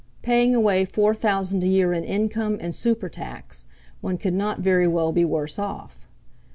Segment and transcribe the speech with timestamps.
[0.23, 3.67] Paying away four thousand a year in income and super tax,
[4.01, 6.07] one could not very well be worse off!